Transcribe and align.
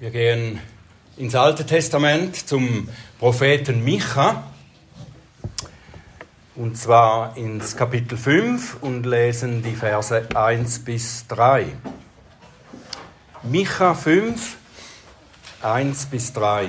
Wir 0.00 0.10
gehen 0.10 0.60
ins 1.16 1.36
Alte 1.36 1.64
Testament 1.64 2.48
zum 2.48 2.88
Propheten 3.20 3.84
Micha. 3.84 4.42
Und 6.56 6.76
zwar 6.76 7.36
ins 7.36 7.76
Kapitel 7.76 8.18
5 8.18 8.78
und 8.80 9.06
lesen 9.06 9.62
die 9.62 9.76
Verse 9.76 10.28
1 10.34 10.80
bis 10.80 11.28
3. 11.28 11.66
Micha 13.44 13.94
5, 13.94 14.56
1 15.62 16.06
bis 16.06 16.32
3. 16.32 16.68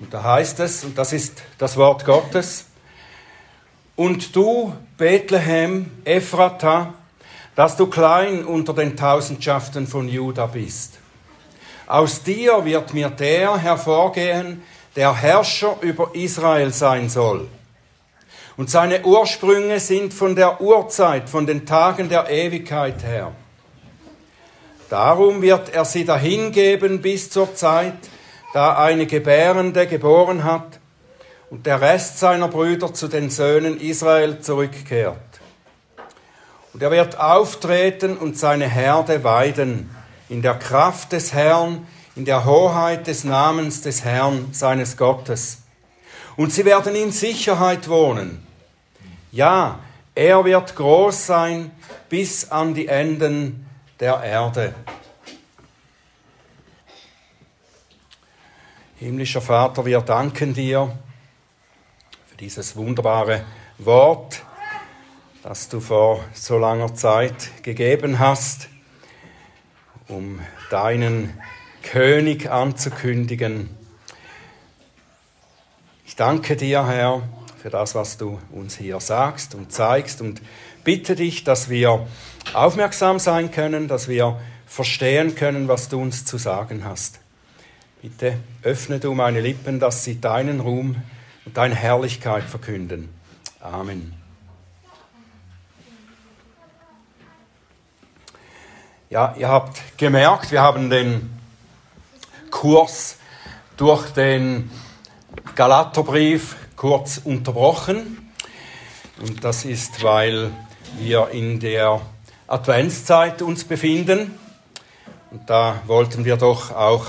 Und 0.00 0.12
da 0.12 0.22
heißt 0.22 0.60
es, 0.60 0.84
und 0.84 0.98
das 0.98 1.14
ist 1.14 1.42
das 1.56 1.78
Wort 1.78 2.04
Gottes, 2.04 2.66
und 3.96 4.36
du, 4.36 4.76
Bethlehem, 4.98 5.90
Ephrata, 6.04 6.92
dass 7.54 7.76
du 7.76 7.86
klein 7.86 8.44
unter 8.44 8.74
den 8.74 8.96
Tausendschaften 8.96 9.86
von 9.86 10.08
Juda 10.08 10.46
bist. 10.46 10.98
Aus 11.86 12.22
dir 12.22 12.64
wird 12.64 12.94
mir 12.94 13.10
der 13.10 13.56
hervorgehen, 13.58 14.62
der 14.96 15.14
Herrscher 15.14 15.76
über 15.80 16.10
Israel 16.14 16.72
sein 16.72 17.08
soll. 17.08 17.48
Und 18.56 18.70
seine 18.70 19.04
Ursprünge 19.04 19.80
sind 19.80 20.14
von 20.14 20.36
der 20.36 20.60
Urzeit, 20.60 21.28
von 21.28 21.46
den 21.46 21.66
Tagen 21.66 22.08
der 22.08 22.30
Ewigkeit 22.30 23.02
her. 23.02 23.32
Darum 24.88 25.42
wird 25.42 25.74
er 25.74 25.84
sie 25.84 26.04
dahingeben 26.04 27.02
bis 27.02 27.30
zur 27.30 27.54
Zeit, 27.54 27.96
da 28.52 28.76
eine 28.76 29.06
Gebärende 29.06 29.86
geboren 29.88 30.44
hat 30.44 30.78
und 31.50 31.66
der 31.66 31.80
Rest 31.80 32.20
seiner 32.20 32.46
Brüder 32.46 32.94
zu 32.94 33.08
den 33.08 33.28
Söhnen 33.28 33.80
Israel 33.80 34.40
zurückkehrt. 34.40 35.33
Und 36.74 36.82
er 36.82 36.90
wird 36.90 37.20
auftreten 37.20 38.16
und 38.18 38.36
seine 38.36 38.68
Herde 38.68 39.22
weiden, 39.22 39.94
in 40.28 40.42
der 40.42 40.54
Kraft 40.54 41.12
des 41.12 41.32
Herrn, 41.32 41.86
in 42.16 42.24
der 42.24 42.44
Hoheit 42.44 43.06
des 43.06 43.22
Namens 43.22 43.82
des 43.82 44.04
Herrn, 44.04 44.48
seines 44.52 44.96
Gottes. 44.96 45.62
Und 46.36 46.52
sie 46.52 46.64
werden 46.64 46.96
in 46.96 47.12
Sicherheit 47.12 47.88
wohnen. 47.88 48.44
Ja, 49.30 49.78
er 50.16 50.44
wird 50.44 50.74
groß 50.74 51.26
sein 51.26 51.70
bis 52.08 52.50
an 52.50 52.74
die 52.74 52.88
Enden 52.88 53.68
der 54.00 54.20
Erde. 54.24 54.74
Himmlischer 58.96 59.42
Vater, 59.42 59.84
wir 59.84 60.00
danken 60.00 60.54
dir 60.54 60.90
für 62.26 62.36
dieses 62.36 62.74
wunderbare 62.74 63.44
Wort 63.78 64.42
das 65.44 65.68
du 65.68 65.78
vor 65.78 66.24
so 66.32 66.56
langer 66.56 66.94
Zeit 66.94 67.62
gegeben 67.62 68.18
hast, 68.18 68.68
um 70.08 70.40
deinen 70.70 71.38
König 71.82 72.50
anzukündigen. 72.50 73.68
Ich 76.06 76.16
danke 76.16 76.56
dir, 76.56 76.86
Herr, 76.86 77.22
für 77.60 77.68
das, 77.68 77.94
was 77.94 78.16
du 78.16 78.40
uns 78.52 78.78
hier 78.78 79.00
sagst 79.00 79.54
und 79.54 79.70
zeigst 79.70 80.22
und 80.22 80.40
bitte 80.82 81.14
dich, 81.14 81.44
dass 81.44 81.68
wir 81.68 82.06
aufmerksam 82.54 83.18
sein 83.18 83.50
können, 83.50 83.86
dass 83.86 84.08
wir 84.08 84.40
verstehen 84.66 85.34
können, 85.34 85.68
was 85.68 85.90
du 85.90 86.00
uns 86.00 86.24
zu 86.24 86.38
sagen 86.38 86.86
hast. 86.86 87.20
Bitte 88.00 88.38
öffne 88.62 88.98
du 88.98 89.12
meine 89.12 89.42
Lippen, 89.42 89.78
dass 89.78 90.04
sie 90.04 90.22
deinen 90.22 90.60
Ruhm 90.60 90.96
und 91.44 91.56
deine 91.58 91.74
Herrlichkeit 91.74 92.44
verkünden. 92.44 93.10
Amen. 93.60 94.23
Ja, 99.14 99.32
ihr 99.38 99.48
habt 99.48 99.80
gemerkt, 99.96 100.50
wir 100.50 100.60
haben 100.60 100.90
den 100.90 101.38
Kurs 102.50 103.18
durch 103.76 104.10
den 104.10 104.68
Galaterbrief 105.54 106.56
kurz 106.74 107.20
unterbrochen. 107.22 108.32
Und 109.20 109.44
das 109.44 109.66
ist, 109.66 110.02
weil 110.02 110.50
wir 110.98 111.28
in 111.28 111.60
der 111.60 112.00
Adventszeit 112.48 113.40
uns 113.40 113.62
befinden. 113.62 114.36
Und 115.30 115.48
da 115.48 115.80
wollten 115.86 116.24
wir 116.24 116.36
doch 116.36 116.72
auch 116.72 117.06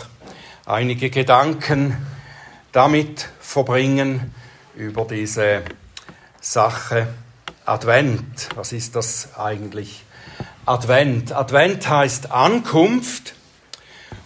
einige 0.67 1.09
Gedanken 1.09 2.05
damit 2.71 3.29
verbringen 3.39 4.31
über 4.75 5.05
diese 5.05 5.63
Sache 6.39 7.07
Advent. 7.65 8.49
Was 8.53 8.73
ist 8.73 8.95
das 8.95 9.35
eigentlich? 9.39 10.05
Advent. 10.65 11.31
Advent 11.31 11.87
heißt 11.87 12.31
Ankunft 12.31 13.35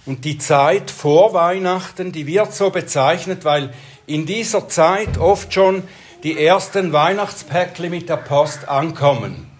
und 0.05 0.23
die 0.23 0.37
Zeit 0.37 0.89
vor 0.89 1.33
Weihnachten, 1.33 2.13
die 2.13 2.27
wird 2.27 2.53
so 2.53 2.69
bezeichnet, 2.69 3.43
weil 3.43 3.73
in 4.07 4.25
dieser 4.25 4.69
Zeit 4.69 5.17
oft 5.17 5.53
schon 5.53 5.83
die 6.23 6.43
ersten 6.43 6.93
Weihnachtspäckle 6.93 7.89
mit 7.89 8.07
der 8.07 8.17
Post 8.17 8.67
ankommen. 8.69 9.51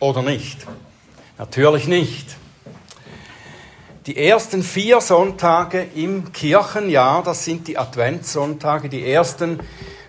Oder 0.00 0.22
nicht? 0.22 0.66
Natürlich 1.38 1.86
nicht. 1.86 2.36
Die 4.06 4.16
ersten 4.16 4.62
vier 4.62 5.00
Sonntage 5.00 5.86
im 5.94 6.32
Kirchenjahr, 6.32 7.22
das 7.22 7.44
sind 7.44 7.68
die 7.68 7.78
Adventssonntage, 7.78 8.88
die 8.88 9.08
ersten 9.08 9.60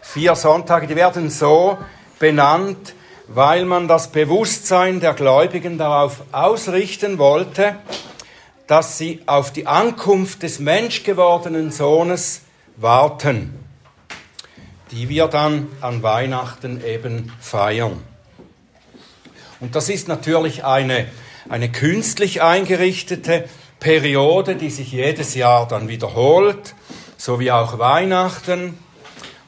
vier 0.01 0.35
Sonntage, 0.35 0.87
die 0.87 0.95
werden 0.95 1.29
so 1.29 1.77
benannt, 2.17 2.95
weil 3.28 3.66
man 3.66 3.88
das 3.88 4.11
Bewusstsein 4.11 5.00
der 5.00 5.13
Gläubigen 5.13 5.78
darauf 5.78 6.23
ausrichten 6.31 7.17
wollte, 7.17 7.75
dass 8.67 8.97
sie 8.97 9.22
auf 9.25 9.51
die 9.51 9.67
Ankunft 9.67 10.44
des 10.44 10.59
menschgewordenen 10.59 11.72
Sohnes 11.72 12.41
warten, 12.78 13.53
die 14.91 15.09
wir 15.09 15.28
dann 15.28 15.67
an 15.81 16.03
Weihnachten 16.03 16.83
eben 16.83 17.31
feiern. 17.39 18.01
Und 19.59 19.75
das 19.75 19.89
ist 19.89 20.07
natürlich 20.07 20.66
eine, 20.66 21.07
eine 21.50 21.72
künstlich 21.72 22.41
eingerichtete 22.41 23.45
Periode, 23.79 24.56
die 24.56 24.69
sich 24.69 24.91
jedes 24.91 25.35
Jahr 25.35 25.67
dann 25.67 25.88
wiederholt, 25.88 26.75
so 27.17 27.39
wie 27.39 27.51
auch 27.51 27.79
Weihnachten. 27.79 28.78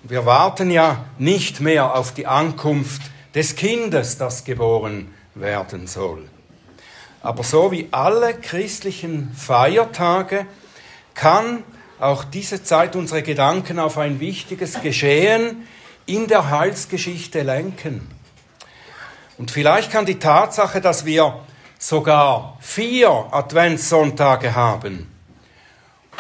Wir 0.03 0.25
warten 0.25 0.72
ja 0.72 1.06
nicht 1.18 1.62
mehr 1.62 1.96
auf 1.96 2.14
die 2.14 2.28
Ankunft 2.28 3.02
des 3.35 3.56
Kindes, 3.56 4.18
das 4.18 4.46
geboren 4.46 5.13
werden 5.35 5.88
soll. 5.88 6.28
Aber 7.22 7.44
so 7.44 7.72
wie 7.72 7.90
alle 7.91 8.34
christlichen 8.34 9.34
Feiertage 9.35 10.46
kann 11.13 11.63
auch 12.00 12.23
diese 12.23 12.63
Zeit 12.63 12.96
unsere 12.96 13.23
Gedanken 13.23 13.79
auf 13.79 13.97
ein 13.97 14.19
wichtiges 14.19 14.81
Geschehen 14.81 15.68
in 16.06 16.28
der 16.28 16.50
Heilsgeschichte 16.50 17.41
lenken. 17.41 18.07
Und 19.38 19.52
vielleicht 19.52 19.91
kann 19.91 20.06
die 20.06 20.19
Tatsache, 20.19 20.81
dass 20.81 21.06
wir 21.06 21.40
sogar 21.78 22.57
vier 22.62 23.09
Adventssonntage 23.31 24.56
haben, 24.56 25.12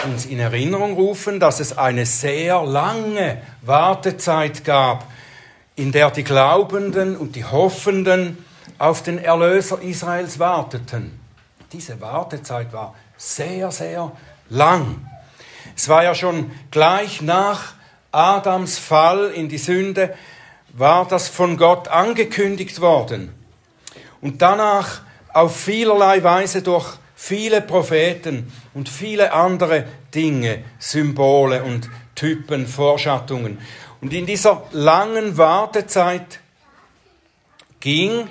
uns 0.03 0.25
in 0.25 0.39
Erinnerung 0.39 0.93
rufen, 0.93 1.39
dass 1.39 1.61
es 1.61 1.77
eine 1.77 2.05
sehr 2.05 2.63
lange 2.63 3.41
Wartezeit 3.61 4.65
gab 4.65 5.05
in 5.75 5.91
der 5.91 6.11
die 6.11 6.23
Glaubenden 6.23 7.17
und 7.17 7.35
die 7.35 7.43
Hoffenden 7.45 8.43
auf 8.77 9.03
den 9.03 9.17
Erlöser 9.17 9.81
Israels 9.81 10.39
warteten. 10.39 11.19
Diese 11.71 11.99
Wartezeit 11.99 12.71
war 12.73 12.95
sehr, 13.17 13.71
sehr 13.71 14.11
lang. 14.49 15.05
Es 15.75 15.89
war 15.89 16.03
ja 16.03 16.15
schon 16.15 16.51
gleich 16.71 17.21
nach 17.21 17.73
Adams 18.11 18.77
Fall 18.77 19.31
in 19.31 19.49
die 19.49 19.57
Sünde, 19.57 20.15
war 20.73 21.07
das 21.07 21.27
von 21.27 21.57
Gott 21.57 21.87
angekündigt 21.87 22.79
worden. 22.79 23.33
Und 24.21 24.41
danach 24.41 25.01
auf 25.33 25.55
vielerlei 25.55 26.23
Weise 26.23 26.61
durch 26.61 26.97
viele 27.15 27.61
Propheten 27.61 28.51
und 28.73 28.87
viele 28.89 29.33
andere 29.33 29.85
Dinge, 30.13 30.63
Symbole 30.79 31.63
und 31.63 31.89
Typen, 32.15 32.67
Vorschattungen. 32.67 33.59
Und 34.05 34.13
in 34.13 34.27
dieser 34.27 34.61
langen 34.71 35.35
Wartezeit 35.35 36.39
ging 37.79 38.29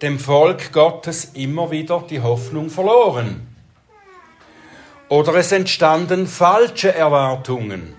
dem 0.00 0.20
Volk 0.20 0.70
Gottes 0.70 1.32
immer 1.34 1.72
wieder 1.72 2.04
die 2.08 2.20
Hoffnung 2.20 2.70
verloren. 2.70 3.44
Oder 5.08 5.34
es 5.34 5.50
entstanden 5.50 6.28
falsche 6.28 6.94
Erwartungen. 6.94 7.96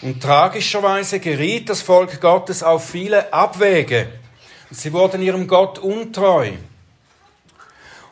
Und 0.00 0.22
tragischerweise 0.22 1.18
geriet 1.18 1.68
das 1.68 1.82
Volk 1.82 2.20
Gottes 2.20 2.62
auf 2.62 2.88
viele 2.88 3.32
Abwege. 3.32 4.06
Sie 4.70 4.92
wurden 4.92 5.22
ihrem 5.22 5.48
Gott 5.48 5.80
untreu. 5.80 6.52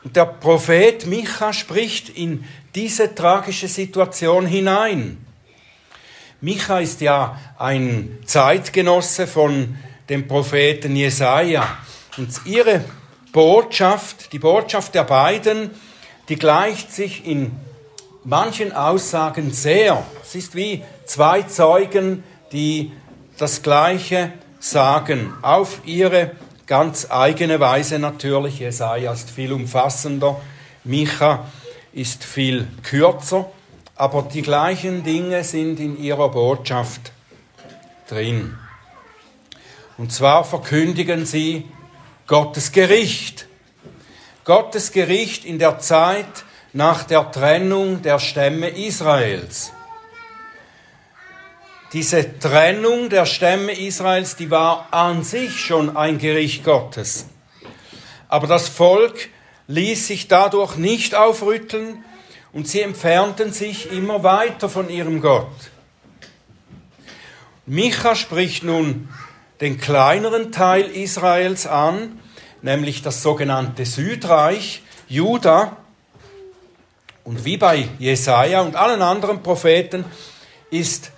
Und 0.02 0.16
der 0.16 0.24
Prophet 0.24 1.06
Micha 1.06 1.52
spricht 1.52 2.08
in 2.08 2.44
diese 2.74 3.14
tragische 3.14 3.68
Situation 3.68 4.46
hinein. 4.46 5.25
Micha 6.46 6.78
ist 6.78 7.00
ja 7.00 7.36
ein 7.58 8.20
Zeitgenosse 8.24 9.26
von 9.26 9.76
dem 10.08 10.28
Propheten 10.28 10.94
Jesaja. 10.94 11.66
Und 12.16 12.30
ihre 12.44 12.84
Botschaft, 13.32 14.32
die 14.32 14.38
Botschaft 14.38 14.94
der 14.94 15.02
beiden, 15.02 15.72
die 16.28 16.36
gleicht 16.36 16.92
sich 16.92 17.26
in 17.26 17.50
manchen 18.22 18.72
Aussagen 18.72 19.52
sehr. 19.52 20.04
Es 20.22 20.36
ist 20.36 20.54
wie 20.54 20.84
zwei 21.04 21.42
Zeugen, 21.42 22.22
die 22.52 22.92
das 23.38 23.62
Gleiche 23.62 24.32
sagen, 24.60 25.34
auf 25.42 25.80
ihre 25.84 26.30
ganz 26.68 27.08
eigene 27.10 27.58
Weise 27.58 27.98
natürlich. 27.98 28.60
Jesaja 28.60 29.12
ist 29.12 29.30
viel 29.30 29.52
umfassender, 29.52 30.40
Micha 30.84 31.44
ist 31.92 32.22
viel 32.22 32.68
kürzer, 32.84 33.50
aber 33.96 34.22
die 34.22 34.42
gleichen 34.42 35.02
Dinge 35.02 35.42
sind 35.42 35.80
in 35.80 35.98
ihrer 35.98 36.30
Botschaft 36.30 37.12
drin. 38.08 38.56
Und 39.98 40.12
zwar 40.12 40.44
verkündigen 40.44 41.24
sie 41.24 41.66
Gottes 42.26 42.72
Gericht. 42.72 43.46
Gottes 44.44 44.92
Gericht 44.92 45.44
in 45.44 45.58
der 45.58 45.78
Zeit 45.78 46.44
nach 46.72 47.04
der 47.04 47.30
Trennung 47.32 48.02
der 48.02 48.18
Stämme 48.18 48.68
Israels. 48.68 49.72
Diese 51.92 52.38
Trennung 52.38 53.08
der 53.08 53.24
Stämme 53.24 53.72
Israels, 53.72 54.36
die 54.36 54.50
war 54.50 54.88
an 54.90 55.24
sich 55.24 55.58
schon 55.58 55.96
ein 55.96 56.18
Gericht 56.18 56.64
Gottes. 56.64 57.26
Aber 58.28 58.46
das 58.46 58.68
Volk 58.68 59.30
ließ 59.68 60.06
sich 60.06 60.28
dadurch 60.28 60.76
nicht 60.76 61.14
aufrütteln 61.14 62.04
und 62.52 62.68
sie 62.68 62.80
entfernten 62.80 63.52
sich 63.52 63.92
immer 63.92 64.22
weiter 64.22 64.68
von 64.68 64.88
ihrem 64.88 65.20
Gott. 65.20 65.50
Micha 67.66 68.14
spricht 68.14 68.62
nun 68.62 69.08
den 69.60 69.78
kleineren 69.78 70.52
Teil 70.52 70.84
Israels 70.84 71.66
an, 71.66 72.20
nämlich 72.62 73.02
das 73.02 73.22
sogenannte 73.22 73.84
Südreich, 73.84 74.82
Juda. 75.08 75.76
Und 77.24 77.44
wie 77.44 77.56
bei 77.56 77.88
Jesaja 77.98 78.60
und 78.60 78.76
allen 78.76 79.02
anderen 79.02 79.42
Propheten 79.42 80.04
ist 80.70 81.10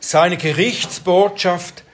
seine 0.00 0.36
Gerichtsbotschaft 0.36 1.84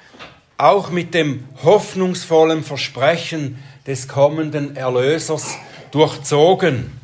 auch 0.56 0.90
mit 0.90 1.14
dem 1.14 1.46
hoffnungsvollen 1.62 2.64
Versprechen 2.64 3.62
des 3.86 4.08
kommenden 4.08 4.76
Erlösers 4.76 5.56
durchzogen. 5.90 6.99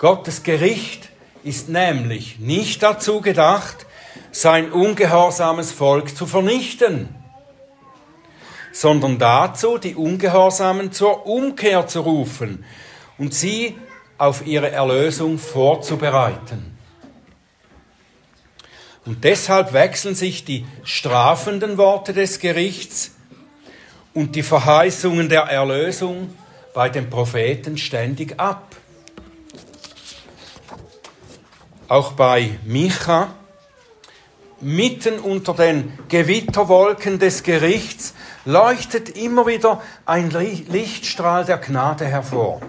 Gottes 0.00 0.42
Gericht 0.42 1.10
ist 1.44 1.68
nämlich 1.68 2.38
nicht 2.38 2.82
dazu 2.82 3.20
gedacht, 3.20 3.84
sein 4.32 4.72
ungehorsames 4.72 5.72
Volk 5.72 6.16
zu 6.16 6.26
vernichten, 6.26 7.14
sondern 8.72 9.18
dazu, 9.18 9.76
die 9.76 9.94
Ungehorsamen 9.94 10.90
zur 10.90 11.26
Umkehr 11.26 11.86
zu 11.86 12.00
rufen 12.00 12.64
und 13.18 13.34
sie 13.34 13.76
auf 14.16 14.46
ihre 14.46 14.70
Erlösung 14.70 15.38
vorzubereiten. 15.38 16.78
Und 19.04 19.22
deshalb 19.24 19.74
wechseln 19.74 20.14
sich 20.14 20.46
die 20.46 20.64
strafenden 20.82 21.76
Worte 21.76 22.14
des 22.14 22.38
Gerichts 22.38 23.16
und 24.14 24.34
die 24.34 24.42
Verheißungen 24.42 25.28
der 25.28 25.42
Erlösung 25.42 26.34
bei 26.72 26.88
den 26.88 27.10
Propheten 27.10 27.76
ständig 27.76 28.40
ab. 28.40 28.79
Auch 31.90 32.12
bei 32.12 32.56
Micha 32.64 33.34
mitten 34.60 35.18
unter 35.18 35.54
den 35.54 35.98
Gewitterwolken 36.08 37.18
des 37.18 37.42
Gerichts 37.42 38.14
leuchtet 38.44 39.16
immer 39.16 39.48
wieder 39.48 39.82
ein 40.06 40.30
Lichtstrahl 40.30 41.44
der 41.44 41.58
Gnade 41.58 42.04
hervor. 42.04 42.60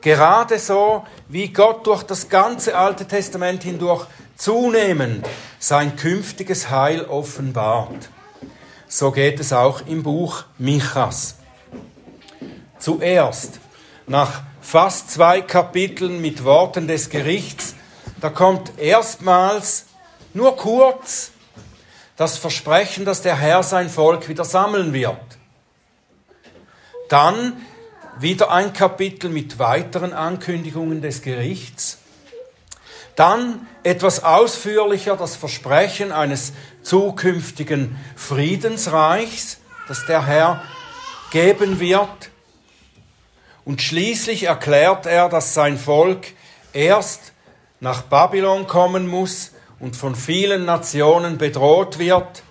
Gerade 0.00 0.60
so, 0.60 1.04
wie 1.26 1.48
Gott 1.48 1.84
durch 1.88 2.04
das 2.04 2.28
ganze 2.28 2.78
Alte 2.78 3.08
Testament 3.08 3.64
hindurch 3.64 4.06
zunehmend 4.36 5.26
sein 5.58 5.96
künftiges 5.96 6.70
Heil 6.70 7.06
offenbart. 7.06 8.10
So 8.86 9.10
geht 9.10 9.40
es 9.40 9.52
auch 9.52 9.84
im 9.88 10.04
Buch 10.04 10.44
Michas. 10.56 11.34
Zuerst, 12.78 13.58
nach 14.06 14.42
fast 14.60 15.10
zwei 15.10 15.40
Kapiteln 15.40 16.20
mit 16.20 16.44
Worten 16.44 16.86
des 16.86 17.10
Gerichts, 17.10 17.74
da 18.20 18.30
kommt 18.30 18.78
erstmals 18.78 19.86
nur 20.34 20.56
kurz 20.56 21.32
das 22.16 22.36
Versprechen, 22.36 23.04
dass 23.04 23.22
der 23.22 23.36
Herr 23.36 23.62
sein 23.62 23.88
Volk 23.88 24.28
wieder 24.28 24.44
sammeln 24.44 24.92
wird. 24.92 25.16
Dann 27.08 27.64
wieder 28.18 28.50
ein 28.50 28.72
Kapitel 28.72 29.30
mit 29.30 29.58
weiteren 29.58 30.12
Ankündigungen 30.12 31.00
des 31.00 31.22
Gerichts. 31.22 31.98
Dann 33.16 33.66
etwas 33.82 34.22
ausführlicher 34.22 35.16
das 35.16 35.36
Versprechen 35.36 36.12
eines 36.12 36.52
zukünftigen 36.82 37.98
Friedensreichs, 38.16 39.58
das 39.88 40.04
der 40.06 40.26
Herr 40.26 40.62
geben 41.30 41.80
wird. 41.80 42.30
Und 43.64 43.82
schließlich 43.82 44.44
erklärt 44.44 45.06
er, 45.06 45.28
dass 45.28 45.54
sein 45.54 45.78
Volk 45.78 46.28
erst 46.72 47.32
nach 47.80 48.02
Babylon 48.02 48.66
kommen 48.66 49.06
muss, 49.06 49.52
und 49.80 49.96
von 49.96 50.14
vielen 50.14 50.66
Nationen 50.66 51.38
bedroht 51.38 51.98
wird, 51.98 52.42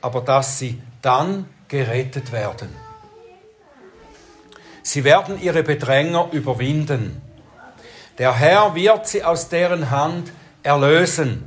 aber 0.00 0.20
dass 0.20 0.58
sie 0.58 0.82
dann 1.00 1.48
gerettet 1.68 2.32
werden. 2.32 2.68
Sie 4.82 5.04
werden 5.04 5.40
ihre 5.40 5.62
Bedränger 5.62 6.28
überwinden. 6.32 7.22
Der 8.18 8.34
Herr 8.34 8.74
wird 8.74 9.06
sie 9.06 9.22
aus 9.22 9.48
deren 9.48 9.90
Hand 9.90 10.32
erlösen. 10.62 11.44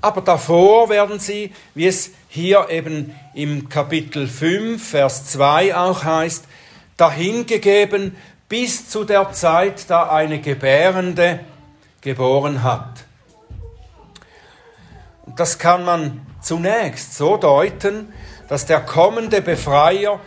Aber 0.00 0.20
davor 0.20 0.88
werden 0.88 1.18
sie, 1.18 1.52
wie 1.74 1.86
es 1.86 2.10
hier 2.28 2.68
eben 2.70 3.14
im 3.34 3.68
Kapitel 3.68 4.26
5, 4.26 4.90
Vers 4.90 5.26
2 5.26 5.74
auch 5.74 6.04
heißt, 6.04 6.44
dahingegeben 6.96 8.16
bis 8.48 8.88
zu 8.88 9.04
der 9.04 9.32
Zeit, 9.32 9.88
da 9.88 10.10
eine 10.10 10.40
Gebärende 10.40 11.40
geboren 12.02 12.62
hat. 12.62 13.04
Das 15.36 15.58
kann 15.58 15.84
man 15.84 16.26
zunächst 16.40 17.16
so 17.16 17.36
deuten, 17.36 18.12
dass 18.48 18.66
der 18.66 18.80
kommende 18.80 19.40
Befreier 19.40 20.20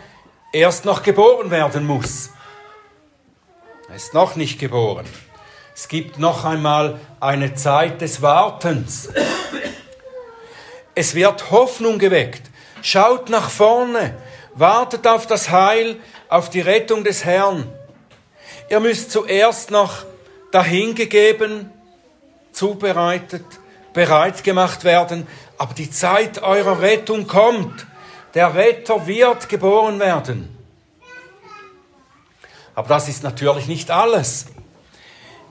erst 0.52 0.84
noch 0.84 1.02
geboren 1.02 1.50
werden 1.50 1.86
muss. 1.86 2.30
Er 3.88 3.94
ist 3.94 4.14
noch 4.14 4.34
nicht 4.34 4.58
geboren. 4.58 5.06
Es 5.74 5.88
gibt 5.88 6.18
noch 6.18 6.44
einmal 6.44 6.98
eine 7.20 7.54
Zeit 7.54 8.00
des 8.00 8.22
Wartens. 8.22 9.10
Es 10.94 11.14
wird 11.14 11.50
Hoffnung 11.50 11.98
geweckt. 11.98 12.42
Schaut 12.80 13.28
nach 13.28 13.50
vorne. 13.50 14.16
Wartet 14.54 15.06
auf 15.06 15.26
das 15.26 15.50
Heil, 15.50 15.96
auf 16.30 16.48
die 16.48 16.62
Rettung 16.62 17.04
des 17.04 17.26
Herrn. 17.26 17.70
Ihr 18.70 18.80
müsst 18.80 19.10
zuerst 19.12 19.70
noch 19.70 20.06
dahingegeben, 20.56 21.70
zubereitet, 22.50 23.44
bereit 23.92 24.42
gemacht 24.42 24.84
werden, 24.84 25.26
aber 25.58 25.74
die 25.74 25.90
Zeit 25.90 26.42
eurer 26.42 26.80
Rettung 26.80 27.26
kommt. 27.26 27.86
Der 28.32 28.54
Retter 28.54 29.06
wird 29.06 29.50
geboren 29.50 30.00
werden. 30.00 30.56
Aber 32.74 32.88
das 32.88 33.06
ist 33.08 33.22
natürlich 33.22 33.66
nicht 33.66 33.90
alles. 33.90 34.46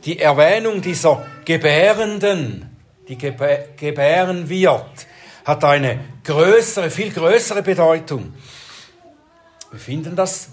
Die 0.06 0.18
Erwähnung 0.20 0.82
dieser 0.82 1.24
Gebärenden, 1.46 2.76
die 3.08 3.18
gebären 3.18 4.50
wird, 4.50 5.08
hat 5.44 5.64
eine 5.64 6.00
größere, 6.24 6.90
viel 6.90 7.12
größere 7.12 7.62
Bedeutung. 7.62 8.34
Wir 9.70 9.80
finden 9.80 10.16
das, 10.16 10.50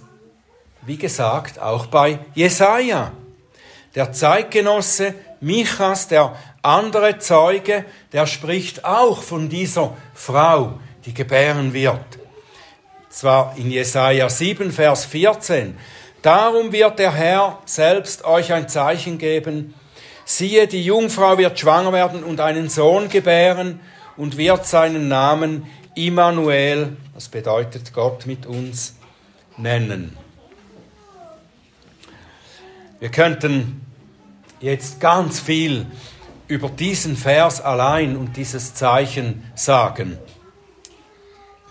wie 0.82 0.99
gesagt, 0.99 1.59
auch 1.59 1.87
bei 1.87 2.18
Jesaja. 2.35 3.12
Der 3.94 4.12
Zeitgenosse 4.12 5.14
Michas, 5.40 6.08
der 6.08 6.37
andere 6.62 7.18
Zeuge, 7.18 7.84
der 8.12 8.26
spricht 8.26 8.84
auch 8.84 9.22
von 9.22 9.49
dieser 9.49 9.96
Frau, 10.14 10.78
die 11.04 11.12
gebären 11.12 11.72
wird. 11.72 12.00
Zwar 13.11 13.54
in 13.56 13.70
Jesaja 13.70 14.30
7, 14.30 14.72
Vers 14.72 15.04
14. 15.04 15.76
Darum 16.22 16.72
wird 16.72 16.99
der 16.99 17.12
Herr 17.12 17.58
selbst 17.66 18.25
euch 18.25 18.52
ein 18.52 18.68
Zeichen 18.68 19.18
geben. 19.18 19.75
Siehe, 20.25 20.68
die 20.68 20.84
Jungfrau 20.84 21.37
wird 21.37 21.58
schwanger 21.58 21.92
werden 21.92 22.22
und 22.22 22.40
einen 22.40 22.68
Sohn 22.68 23.08
gebären 23.08 23.80
und 24.16 24.37
wird 24.37 24.64
seinen 24.64 25.08
Namen 25.08 25.66
Immanuel, 25.94 26.96
das 27.14 27.28
bedeutet 27.28 27.92
Gott 27.92 28.25
mit 28.26 28.46
uns, 28.46 28.94
nennen. 29.58 30.16
Wir 32.99 33.11
könnten 33.11 33.82
jetzt 34.62 35.00
ganz 35.00 35.40
viel 35.40 35.87
über 36.49 36.71
diesen 36.71 37.16
Vers 37.16 37.61
allein 37.61 38.16
und 38.16 38.37
dieses 38.37 38.75
Zeichen 38.75 39.45
sagen. 39.54 40.19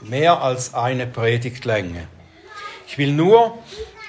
mehr 0.02 0.42
als 0.42 0.74
eine 0.74 1.08
Predigtlänge. 1.08 2.08
Ich 2.88 2.98
will 2.98 3.14
nur 3.14 3.58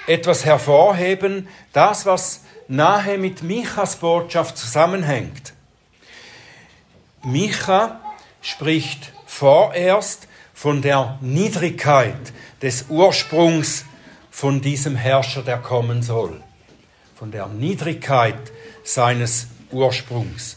etwas 0.06 0.44
hervorheben, 0.44 1.48
das, 1.72 2.06
was 2.06 2.44
nahe 2.68 3.18
mit 3.18 3.42
Michas 3.42 3.96
Botschaft 3.96 4.56
zusammenhängt. 4.56 5.52
Micha 7.22 8.00
spricht 8.40 9.12
vorerst 9.26 10.26
von 10.54 10.82
der 10.82 11.18
Niedrigkeit 11.20 12.32
des 12.60 12.86
Ursprungs 12.88 13.84
von 14.30 14.60
diesem 14.60 14.96
Herrscher, 14.96 15.42
der 15.42 15.58
kommen 15.58 16.02
soll. 16.02 16.42
Von 17.14 17.30
der 17.30 17.46
Niedrigkeit 17.46 18.50
seines 18.84 19.48
Ursprungs. 19.70 20.56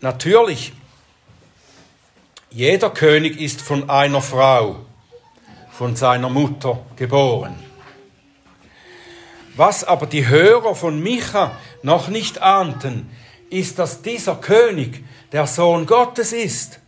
Natürlich, 0.00 0.72
jeder 2.50 2.90
König 2.90 3.40
ist 3.40 3.62
von 3.62 3.88
einer 3.90 4.20
Frau, 4.20 4.84
von 5.70 5.96
seiner 5.96 6.28
Mutter 6.28 6.84
geboren. 6.96 7.54
Was 9.56 9.84
aber 9.84 10.06
die 10.06 10.26
Hörer 10.26 10.74
von 10.74 11.00
Micha 11.00 11.58
noch 11.82 12.08
nicht 12.08 12.42
ahnten, 12.42 13.10
ist, 13.50 13.78
dass 13.78 14.02
dieser 14.02 14.36
König 14.36 15.04
der 15.32 15.46
Sohn 15.46 15.86
Gottes 15.86 16.32
ist. 16.32 16.80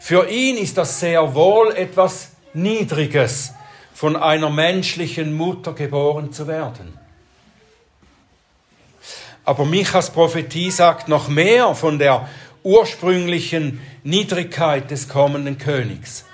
Für 0.00 0.28
ihn 0.30 0.56
ist 0.56 0.78
das 0.78 0.98
sehr 0.98 1.34
wohl 1.34 1.72
etwas 1.76 2.30
Niedriges, 2.54 3.52
von 3.92 4.16
einer 4.16 4.48
menschlichen 4.48 5.34
Mutter 5.34 5.74
geboren 5.74 6.32
zu 6.32 6.46
werden. 6.46 6.98
Aber 9.50 9.64
Michas 9.64 10.10
Prophetie 10.10 10.70
sagt 10.70 11.08
noch 11.08 11.26
mehr 11.26 11.74
von 11.74 11.98
der 11.98 12.28
ursprünglichen 12.62 13.84
Niedrigkeit 14.04 14.92
des 14.92 15.08
kommenden 15.08 15.58
Königs. 15.58 16.24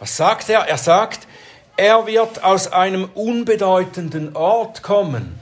Was 0.00 0.16
sagt 0.16 0.48
er? 0.48 0.62
Er 0.62 0.76
sagt, 0.76 1.28
er 1.76 2.08
wird 2.08 2.42
aus 2.42 2.72
einem 2.72 3.08
unbedeutenden 3.14 4.34
Ort 4.34 4.82
kommen, 4.82 5.38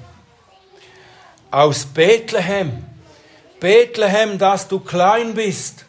aus 1.51 1.87
Bethlehem. 1.87 2.85
Bethlehem, 3.61 4.37
dass 4.37 4.69
du 4.69 4.79
klein 4.79 5.33
bist, 5.33 5.87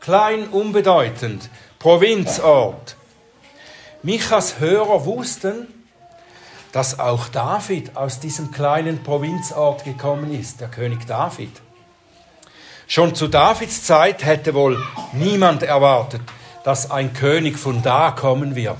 klein, 0.00 0.48
unbedeutend, 0.48 1.50
Provinzort. 1.78 2.96
Michas 4.02 4.60
Hörer 4.60 5.04
wussten, 5.04 5.79
dass 6.72 6.98
auch 6.98 7.28
David 7.28 7.96
aus 7.96 8.20
diesem 8.20 8.50
kleinen 8.50 9.02
Provinzort 9.02 9.84
gekommen 9.84 10.32
ist, 10.32 10.60
der 10.60 10.68
König 10.68 11.06
David. 11.06 11.50
Schon 12.86 13.14
zu 13.14 13.28
Davids 13.28 13.84
Zeit 13.84 14.24
hätte 14.24 14.54
wohl 14.54 14.82
niemand 15.12 15.62
erwartet, 15.62 16.22
dass 16.64 16.90
ein 16.90 17.12
König 17.12 17.58
von 17.58 17.82
da 17.82 18.10
kommen 18.10 18.56
wird. 18.56 18.78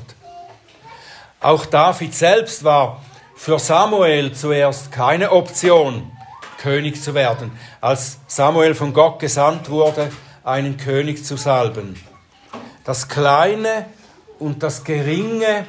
Auch 1.40 1.64
David 1.64 2.14
selbst 2.14 2.64
war 2.64 3.02
für 3.34 3.58
Samuel 3.58 4.32
zuerst 4.32 4.92
keine 4.92 5.30
Option, 5.30 6.10
König 6.58 7.02
zu 7.02 7.14
werden, 7.14 7.52
als 7.80 8.18
Samuel 8.26 8.74
von 8.74 8.92
Gott 8.92 9.18
gesandt 9.18 9.70
wurde, 9.70 10.10
einen 10.44 10.76
König 10.76 11.24
zu 11.24 11.36
salben. 11.36 11.98
Das 12.84 13.08
Kleine 13.08 13.86
und 14.38 14.62
das 14.62 14.84
Geringe 14.84 15.66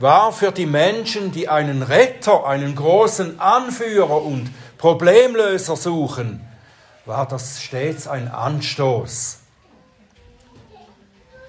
war 0.00 0.32
für 0.32 0.52
die 0.52 0.66
Menschen, 0.66 1.32
die 1.32 1.48
einen 1.48 1.82
Retter, 1.82 2.46
einen 2.46 2.74
großen 2.74 3.40
Anführer 3.40 4.22
und 4.22 4.50
Problemlöser 4.78 5.76
suchen, 5.76 6.46
war 7.04 7.26
das 7.26 7.62
stets 7.62 8.06
ein 8.06 8.28
Anstoß 8.28 9.38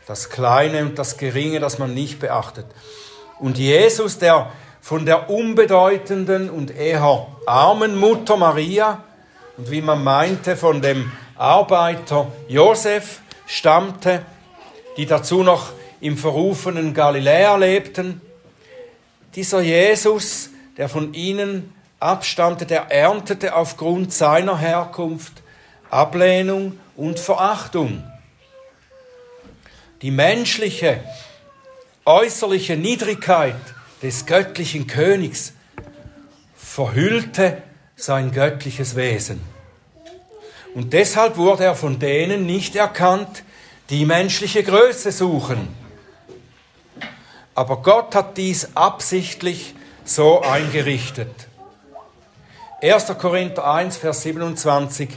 das 0.09 0.31
Kleine 0.31 0.81
und 0.81 0.97
das 0.97 1.17
Geringe, 1.17 1.59
das 1.59 1.77
man 1.77 1.93
nicht 1.93 2.19
beachtet. 2.19 2.65
Und 3.37 3.59
Jesus, 3.59 4.17
der 4.17 4.51
von 4.81 5.05
der 5.05 5.29
unbedeutenden 5.29 6.49
und 6.49 6.71
eher 6.75 7.27
armen 7.45 7.95
Mutter 7.95 8.35
Maria 8.35 9.03
und 9.55 9.69
wie 9.69 9.83
man 9.83 10.03
meinte 10.03 10.57
von 10.57 10.81
dem 10.81 11.11
Arbeiter 11.37 12.27
Josef 12.47 13.21
stammte, 13.45 14.23
die 14.97 15.05
dazu 15.05 15.43
noch 15.43 15.73
im 16.01 16.17
verrufenen 16.17 16.95
Galiläa 16.95 17.57
lebten, 17.57 18.19
dieser 19.35 19.61
Jesus, 19.61 20.49
der 20.77 20.89
von 20.89 21.13
ihnen 21.13 21.73
abstammte, 21.99 22.65
der 22.65 22.91
erntete 22.91 23.55
aufgrund 23.55 24.13
seiner 24.13 24.57
Herkunft 24.57 25.33
Ablehnung 25.89 26.79
und 26.95 27.19
Verachtung. 27.19 28.03
Die 30.01 30.11
menschliche, 30.11 31.03
äußerliche 32.05 32.77
Niedrigkeit 32.77 33.55
des 34.01 34.25
göttlichen 34.25 34.87
Königs 34.87 35.53
verhüllte 36.55 37.61
sein 37.95 38.31
göttliches 38.31 38.95
Wesen. 38.95 39.41
Und 40.73 40.93
deshalb 40.93 41.37
wurde 41.37 41.65
er 41.65 41.75
von 41.75 41.99
denen 41.99 42.45
nicht 42.45 42.75
erkannt, 42.75 43.43
die 43.89 44.05
menschliche 44.05 44.63
Größe 44.63 45.11
suchen. 45.11 45.67
Aber 47.59 47.81
Gott 47.81 48.15
hat 48.15 48.37
dies 48.37 48.69
absichtlich 48.73 49.75
so 50.05 50.41
eingerichtet. 50.41 51.49
1. 52.81 53.17
Korinther 53.17 53.69
1, 53.69 53.97
Vers 53.97 54.21
27. 54.21 55.09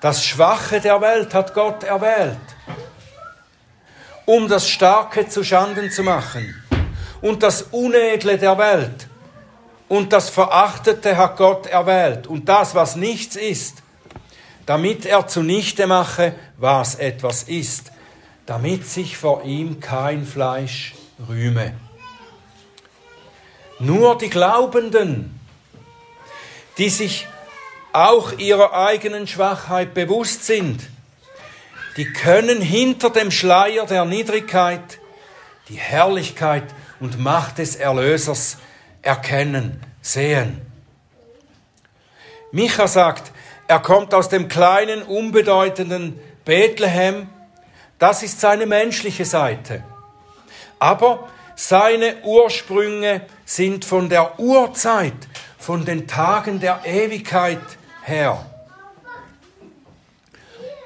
Das 0.00 0.24
Schwache 0.24 0.80
der 0.80 1.02
Welt 1.02 1.34
hat 1.34 1.52
Gott 1.52 1.84
erwählt 1.84 2.38
um 4.24 4.48
das 4.48 4.68
Starke 4.68 5.28
zu 5.28 5.44
Schanden 5.44 5.90
zu 5.90 6.02
machen. 6.02 6.54
Und 7.20 7.42
das 7.42 7.62
Unedle 7.62 8.38
der 8.38 8.56
Welt 8.56 9.08
und 9.88 10.14
das 10.14 10.30
Verachtete 10.30 11.18
hat 11.18 11.36
Gott 11.36 11.66
erwählt. 11.66 12.26
Und 12.26 12.48
das, 12.48 12.74
was 12.74 12.96
nichts 12.96 13.36
ist, 13.36 13.82
damit 14.64 15.04
er 15.04 15.26
zunichte 15.26 15.86
mache, 15.86 16.36
was 16.56 16.94
etwas 16.94 17.42
ist, 17.42 17.92
damit 18.46 18.88
sich 18.88 19.18
vor 19.18 19.42
ihm 19.42 19.80
kein 19.80 20.24
Fleisch 20.24 20.94
rühme. 21.28 21.74
Nur 23.78 24.16
die 24.18 24.30
Glaubenden, 24.30 25.38
die 26.78 26.88
sich 26.88 27.26
auch 27.92 28.32
ihrer 28.38 28.72
eigenen 28.72 29.26
Schwachheit 29.26 29.94
bewusst 29.94 30.44
sind, 30.44 30.80
die 31.96 32.10
können 32.10 32.60
hinter 32.62 33.10
dem 33.10 33.30
Schleier 33.30 33.86
der 33.86 34.04
Niedrigkeit 34.04 34.98
die 35.68 35.78
Herrlichkeit 35.78 36.64
und 37.00 37.18
Macht 37.18 37.58
des 37.58 37.76
Erlösers 37.76 38.58
erkennen, 39.00 39.80
sehen. 40.00 40.60
Micha 42.50 42.86
sagt, 42.86 43.32
er 43.66 43.80
kommt 43.80 44.12
aus 44.12 44.28
dem 44.28 44.48
kleinen, 44.48 45.02
unbedeutenden 45.02 46.18
Bethlehem. 46.44 47.28
Das 47.98 48.22
ist 48.22 48.40
seine 48.40 48.66
menschliche 48.66 49.24
Seite. 49.24 49.82
Aber 50.82 51.28
seine 51.54 52.16
Ursprünge 52.24 53.20
sind 53.44 53.84
von 53.84 54.08
der 54.08 54.40
Urzeit, 54.40 55.14
von 55.56 55.84
den 55.84 56.08
Tagen 56.08 56.58
der 56.58 56.80
Ewigkeit 56.84 57.60
her. 58.02 58.44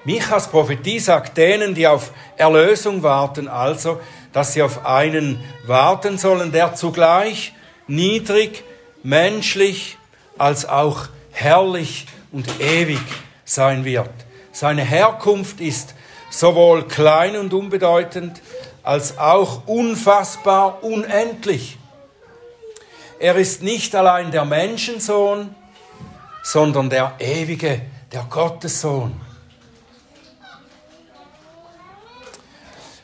Michas 0.04 0.48
Prophetie 0.48 0.98
sagt 0.98 1.38
denen, 1.38 1.74
die 1.74 1.86
auf 1.86 2.12
Erlösung 2.36 3.02
warten, 3.02 3.48
also, 3.48 3.98
dass 4.34 4.52
sie 4.52 4.60
auf 4.60 4.84
einen 4.84 5.42
warten 5.64 6.18
sollen, 6.18 6.52
der 6.52 6.74
zugleich 6.74 7.54
niedrig, 7.86 8.64
menschlich, 9.02 9.96
als 10.36 10.68
auch 10.68 11.06
herrlich 11.32 12.04
und 12.32 12.60
ewig 12.60 13.00
sein 13.46 13.86
wird. 13.86 14.10
Seine 14.52 14.84
Herkunft 14.84 15.62
ist 15.62 15.94
sowohl 16.28 16.86
klein 16.86 17.34
und 17.36 17.54
unbedeutend, 17.54 18.42
als 18.86 19.18
auch 19.18 19.66
unfassbar 19.66 20.84
unendlich. 20.84 21.76
Er 23.18 23.34
ist 23.34 23.62
nicht 23.62 23.94
allein 23.96 24.30
der 24.30 24.44
Menschensohn, 24.44 25.54
sondern 26.44 26.88
der 26.88 27.14
ewige, 27.18 27.82
der 28.12 28.22
Gottessohn. 28.30 29.20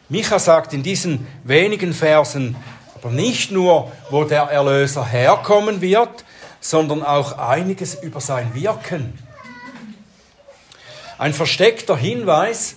Micha 0.08 0.38
sagt 0.38 0.72
in 0.72 0.84
diesen 0.84 1.26
wenigen 1.42 1.92
Versen 1.92 2.56
aber 2.94 3.10
nicht 3.10 3.50
nur, 3.50 3.90
wo 4.10 4.22
der 4.22 4.42
Erlöser 4.42 5.04
herkommen 5.04 5.80
wird, 5.80 6.24
sondern 6.60 7.02
auch 7.02 7.36
einiges 7.38 8.00
über 8.00 8.20
sein 8.20 8.54
Wirken. 8.54 9.18
Ein 11.18 11.32
versteckter 11.32 11.96
Hinweis 11.96 12.76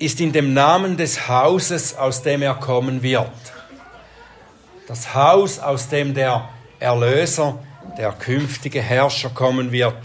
ist 0.00 0.18
in 0.18 0.32
dem 0.32 0.54
Namen 0.54 0.96
des 0.96 1.28
Hauses, 1.28 1.94
aus 1.94 2.22
dem 2.22 2.40
er 2.40 2.54
kommen 2.54 3.02
wird. 3.02 3.30
Das 4.88 5.14
Haus, 5.14 5.58
aus 5.58 5.88
dem 5.88 6.14
der 6.14 6.48
Erlöser, 6.78 7.58
der 7.98 8.12
künftige 8.12 8.80
Herrscher 8.80 9.28
kommen 9.28 9.72
wird, 9.72 9.98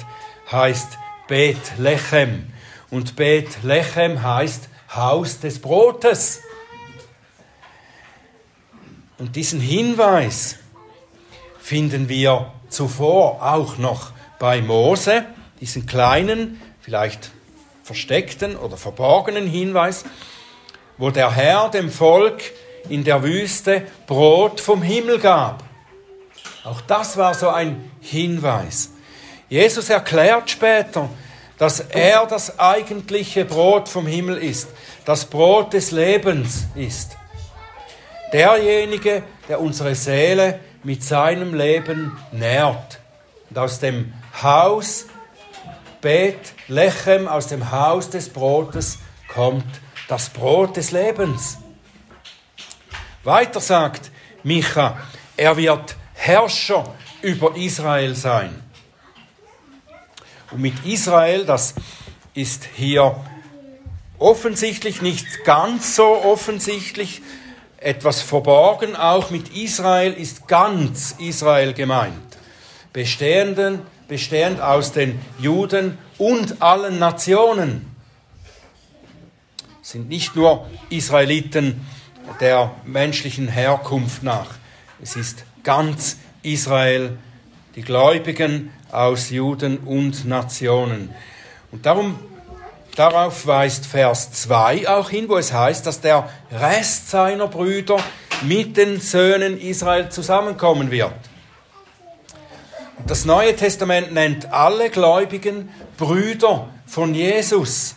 heißt 0.51 0.97
Bethlehem. 1.29 2.51
Und 2.91 3.15
Bethlehem 3.15 4.21
heißt 4.21 4.67
Haus 4.93 5.39
des 5.39 5.59
Brotes. 5.59 6.41
Und 9.17 9.37
diesen 9.37 9.61
Hinweis 9.61 10.57
finden 11.57 12.09
wir 12.09 12.51
zuvor 12.67 13.41
auch 13.41 13.77
noch 13.77 14.11
bei 14.39 14.61
Mose, 14.61 15.23
diesen 15.61 15.85
kleinen, 15.85 16.59
vielleicht 16.81 17.31
versteckten 17.85 18.57
oder 18.57 18.77
verborgenen 18.77 19.45
Hinweis, 19.45 20.05
wo 20.97 21.11
der 21.11 21.31
Herr 21.31 21.69
dem 21.69 21.91
Volk 21.91 22.41
in 22.89 23.03
der 23.03 23.21
Wüste 23.21 23.83
Brot 24.07 24.59
vom 24.59 24.81
Himmel 24.81 25.19
gab. 25.19 25.63
Auch 26.63 26.81
das 26.81 27.15
war 27.15 27.35
so 27.35 27.49
ein 27.49 27.91
Hinweis. 28.01 28.89
Jesus 29.49 29.91
erklärt 29.91 30.49
später, 30.49 31.11
dass 31.59 31.79
er 31.79 32.25
das 32.25 32.57
eigentliche 32.57 33.45
Brot 33.45 33.87
vom 33.87 34.07
Himmel 34.07 34.37
ist, 34.39 34.69
das 35.05 35.25
Brot 35.25 35.73
des 35.73 35.91
Lebens 35.91 36.65
ist. 36.73 37.15
Derjenige, 38.33 39.21
der 39.47 39.61
unsere 39.61 39.93
Seele 39.93 40.59
mit 40.83 41.03
seinem 41.03 41.53
Leben 41.53 42.17
nährt. 42.31 42.99
Und 43.51 43.59
aus 43.59 43.79
dem 43.79 44.11
Haus 44.41 45.05
Bethlehem, 46.05 47.27
aus 47.27 47.47
dem 47.47 47.71
Haus 47.71 48.11
des 48.11 48.29
Brotes, 48.29 48.99
kommt 49.27 49.65
das 50.07 50.29
Brot 50.29 50.77
des 50.77 50.91
Lebens. 50.91 51.57
Weiter 53.23 53.59
sagt 53.59 54.11
Micha, 54.43 54.99
er 55.35 55.57
wird 55.57 55.95
Herrscher 56.13 56.93
über 57.23 57.55
Israel 57.55 58.13
sein. 58.13 58.61
Und 60.51 60.61
mit 60.61 60.85
Israel, 60.85 61.43
das 61.43 61.73
ist 62.35 62.65
hier 62.75 63.19
offensichtlich 64.19 65.01
nicht 65.01 65.43
ganz 65.43 65.95
so 65.95 66.23
offensichtlich, 66.23 67.23
etwas 67.77 68.21
verborgen. 68.21 68.95
Auch 68.95 69.31
mit 69.31 69.55
Israel 69.57 70.13
ist 70.13 70.47
ganz 70.47 71.15
Israel 71.17 71.73
gemeint. 71.73 72.37
Bestehenden, 72.93 73.81
bestehend 74.07 74.61
aus 74.61 74.91
den 74.91 75.19
Juden 75.39 75.97
und 76.17 76.61
allen 76.61 76.99
Nationen. 76.99 77.93
sind 79.81 80.09
nicht 80.09 80.35
nur 80.35 80.67
Israeliten 80.89 81.85
der 82.39 82.71
menschlichen 82.85 83.47
Herkunft 83.47 84.23
nach. 84.23 84.55
Es 85.01 85.15
ist 85.15 85.43
ganz 85.63 86.17
Israel, 86.41 87.17
die 87.75 87.81
Gläubigen 87.81 88.71
aus 88.91 89.29
Juden 89.29 89.77
und 89.79 90.25
Nationen. 90.25 91.13
Und 91.71 91.85
darum, 91.85 92.17
darauf 92.95 93.45
weist 93.45 93.85
Vers 93.85 94.31
2 94.31 94.87
auch 94.87 95.09
hin, 95.09 95.27
wo 95.27 95.37
es 95.37 95.51
heißt, 95.51 95.85
dass 95.85 96.01
der 96.01 96.29
Rest 96.51 97.09
seiner 97.09 97.47
Brüder 97.47 97.97
mit 98.43 98.77
den 98.77 98.99
Söhnen 98.99 99.59
Israel 99.59 100.09
zusammenkommen 100.09 100.91
wird. 100.91 101.13
Das 103.07 103.23
Neue 103.23 103.55
Testament 103.55 104.13
nennt 104.13 104.51
alle 104.51 104.89
Gläubigen 104.89 105.69
Brüder 105.95 106.69
von 106.87 107.13
Jesus. 107.13 107.95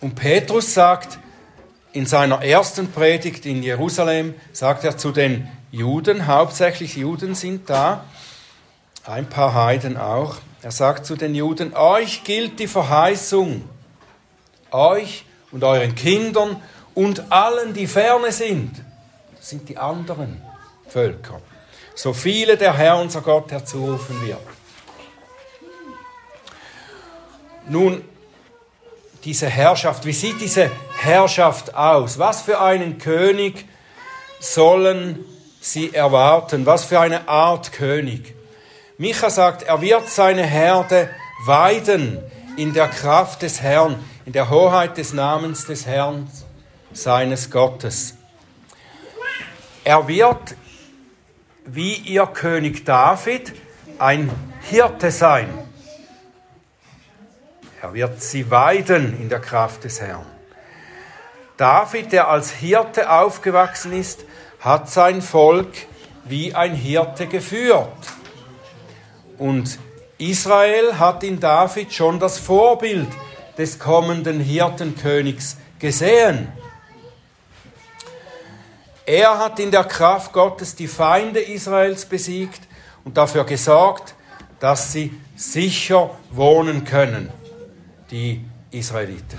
Und 0.00 0.14
Petrus 0.14 0.72
sagt 0.72 1.18
in 1.92 2.06
seiner 2.06 2.42
ersten 2.42 2.90
Predigt 2.90 3.44
in 3.44 3.62
Jerusalem, 3.62 4.32
sagt 4.54 4.84
er 4.84 4.96
zu 4.96 5.12
den 5.12 5.46
Juden, 5.70 6.26
hauptsächlich 6.26 6.96
Juden 6.96 7.34
sind 7.34 7.68
da, 7.68 8.06
ein 9.04 9.28
paar 9.28 9.52
Heiden 9.52 9.98
auch. 9.98 10.36
Er 10.62 10.70
sagt 10.70 11.04
zu 11.04 11.14
den 11.14 11.34
Juden, 11.34 11.76
euch 11.76 12.24
gilt 12.24 12.58
die 12.58 12.66
Verheißung, 12.66 13.62
euch 14.70 15.26
und 15.52 15.64
euren 15.64 15.94
Kindern 15.94 16.62
und 16.94 17.30
allen, 17.30 17.74
die 17.74 17.88
ferne 17.88 18.32
sind. 18.32 18.72
Das 19.36 19.50
sind 19.50 19.68
die 19.68 19.76
anderen 19.76 20.40
Völker. 20.88 21.42
So 21.98 22.12
viele 22.12 22.56
der 22.56 22.74
Herr 22.74 22.96
unser 23.00 23.22
Gott 23.22 23.50
herzurufen 23.50 24.24
wird. 24.24 24.38
Nun, 27.66 28.04
diese 29.24 29.48
Herrschaft, 29.48 30.04
wie 30.04 30.12
sieht 30.12 30.40
diese 30.40 30.70
Herrschaft 31.00 31.74
aus? 31.74 32.20
Was 32.20 32.42
für 32.42 32.60
einen 32.60 32.98
König 32.98 33.66
sollen 34.38 35.24
sie 35.60 35.92
erwarten? 35.92 36.66
Was 36.66 36.84
für 36.84 37.00
eine 37.00 37.26
Art 37.28 37.72
König? 37.72 38.32
Micha 38.96 39.28
sagt, 39.28 39.64
er 39.64 39.80
wird 39.80 40.08
seine 40.08 40.44
Herde 40.44 41.10
weiden 41.46 42.22
in 42.56 42.74
der 42.74 42.86
Kraft 42.86 43.42
des 43.42 43.60
Herrn, 43.60 43.96
in 44.24 44.32
der 44.32 44.50
Hoheit 44.50 44.98
des 44.98 45.14
Namens 45.14 45.66
des 45.66 45.84
Herrn, 45.84 46.30
seines 46.92 47.50
Gottes. 47.50 48.14
Er 49.82 50.06
wird, 50.06 50.54
wie 51.70 51.94
ihr 51.94 52.26
König 52.26 52.84
David, 52.84 53.52
ein 53.98 54.30
Hirte 54.62 55.10
sein. 55.10 55.48
Er 57.82 57.94
wird 57.94 58.22
sie 58.22 58.50
weiden 58.50 59.20
in 59.20 59.28
der 59.28 59.40
Kraft 59.40 59.84
des 59.84 60.00
Herrn. 60.00 60.26
David, 61.56 62.12
der 62.12 62.28
als 62.28 62.50
Hirte 62.50 63.10
aufgewachsen 63.10 63.92
ist, 63.92 64.24
hat 64.60 64.90
sein 64.90 65.22
Volk 65.22 65.72
wie 66.24 66.54
ein 66.54 66.74
Hirte 66.74 67.26
geführt. 67.26 67.88
Und 69.36 69.78
Israel 70.18 70.98
hat 70.98 71.22
in 71.22 71.38
David 71.38 71.92
schon 71.92 72.18
das 72.18 72.38
Vorbild 72.38 73.08
des 73.56 73.78
kommenden 73.78 74.40
Hirtenkönigs 74.40 75.56
gesehen. 75.78 76.48
Er 79.08 79.38
hat 79.38 79.58
in 79.58 79.70
der 79.70 79.84
Kraft 79.84 80.34
Gottes 80.34 80.74
die 80.74 80.86
Feinde 80.86 81.40
Israels 81.40 82.04
besiegt 82.04 82.60
und 83.04 83.16
dafür 83.16 83.44
gesorgt, 83.44 84.14
dass 84.60 84.92
sie 84.92 85.18
sicher 85.34 86.10
wohnen 86.30 86.84
können, 86.84 87.32
die 88.10 88.44
Israeliten. 88.70 89.38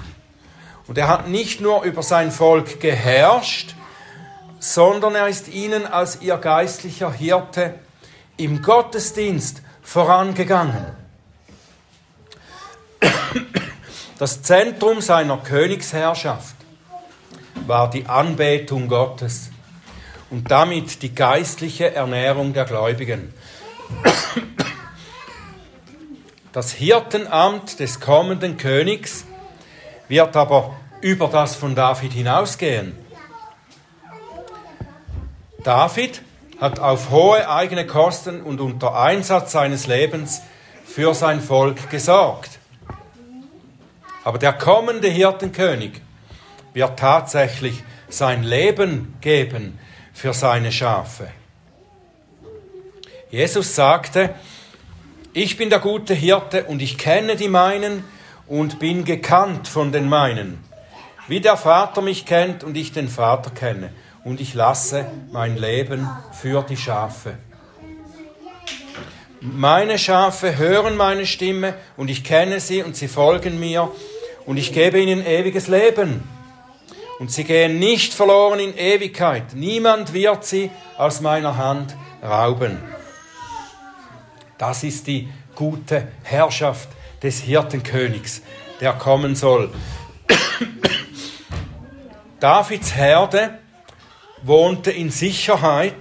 Und 0.88 0.98
er 0.98 1.08
hat 1.08 1.28
nicht 1.28 1.62
nur 1.62 1.84
über 1.84 2.02
sein 2.02 2.32
Volk 2.32 2.80
geherrscht, 2.80 3.76
sondern 4.58 5.14
er 5.14 5.28
ist 5.28 5.50
ihnen 5.50 5.86
als 5.86 6.20
ihr 6.20 6.38
geistlicher 6.38 7.12
Hirte 7.12 7.76
im 8.38 8.64
Gottesdienst 8.64 9.62
vorangegangen. 9.84 10.88
Das 14.18 14.42
Zentrum 14.42 15.00
seiner 15.02 15.38
Königsherrschaft 15.38 16.56
war 17.68 17.88
die 17.92 18.08
Anbetung 18.08 18.88
Gottes 18.88 19.52
und 20.30 20.52
damit 20.52 21.02
die 21.02 21.14
geistliche 21.14 21.94
Ernährung 21.94 22.54
der 22.54 22.66
Gläubigen. 22.66 23.34
Das 26.52 26.72
Hirtenamt 26.72 27.80
des 27.80 28.00
kommenden 28.00 28.58
Königs 28.58 29.26
wird 30.08 30.36
aber 30.36 30.76
über 31.02 31.28
das 31.28 31.56
von 31.56 31.76
David 31.76 32.12
hinausgehen. 32.14 32.98
David 35.64 36.22
hat 36.60 36.80
auf 36.80 37.12
hohe 37.12 37.48
eigene 37.50 37.86
Kosten 37.86 38.42
und 38.42 38.60
unter 38.60 39.00
Einsatz 39.00 39.52
seines 39.52 39.88
Lebens 39.88 40.42
für 40.86 41.14
sein 41.14 41.40
Volk 41.42 41.90
gesorgt. 41.90 42.60
Aber 44.24 44.38
der 44.38 44.54
kommende 44.54 45.08
Hirtenkönig 45.08 46.02
wird 46.74 47.00
tatsächlich 47.00 47.84
sein 48.10 48.44
Leben 48.44 49.16
geben 49.22 49.78
für 50.14 50.34
seine 50.34 50.72
Schafe. 50.72 51.30
Jesus 53.32 53.76
sagte, 53.76 54.34
ich 55.34 55.58
bin 55.58 55.70
der 55.70 55.80
gute 55.80 56.14
Hirte 56.14 56.64
und 56.64 56.82
ich 56.82 56.98
kenne 56.98 57.36
die 57.36 57.48
meinen 57.48 58.04
und 58.48 58.80
bin 58.80 59.06
gekannt 59.06 59.68
von 59.68 59.92
den 59.92 60.10
meinen, 60.10 60.64
wie 61.28 61.40
der 61.40 61.56
Vater 61.56 62.02
mich 62.02 62.26
kennt 62.26 62.64
und 62.64 62.76
ich 62.76 62.92
den 62.92 63.08
Vater 63.08 63.52
kenne 63.52 63.92
und 64.24 64.42
ich 64.42 64.56
lasse 64.56 65.06
mein 65.32 65.58
Leben 65.58 66.10
für 66.32 66.64
die 66.64 66.78
Schafe. 66.78 67.36
Meine 69.42 69.98
Schafe 69.98 70.58
hören 70.58 70.98
meine 70.98 71.26
Stimme 71.26 71.76
und 71.96 72.10
ich 72.10 72.24
kenne 72.24 72.60
sie 72.60 72.84
und 72.84 72.98
sie 72.98 73.08
folgen 73.08 73.60
mir 73.60 73.90
und 74.46 74.58
ich 74.58 74.74
gebe 74.74 75.00
ihnen 75.00 75.26
ewiges 75.26 75.68
Leben. 75.68 76.24
Und 77.20 77.32
sie 77.32 77.44
gehen 77.44 77.80
nicht 77.80 78.14
verloren 78.14 78.60
in 78.60 78.78
Ewigkeit. 78.78 79.54
Niemand 79.54 80.14
wird 80.14 80.46
sie 80.46 80.72
aus 80.98 81.20
meiner 81.20 81.58
Hand 81.58 81.96
rauben. 82.24 82.82
Das 84.58 84.84
ist 84.84 85.08
die 85.08 85.30
gute 85.54 86.08
Herrschaft 86.24 86.88
des 87.22 87.42
Hirtenkönigs, 87.42 88.42
der 88.80 88.94
kommen 88.94 89.36
soll. 89.36 89.70
Davids 92.40 92.96
Herde 92.96 93.60
wohnte 94.42 94.92
in 94.92 95.12
Sicherheit, 95.12 95.96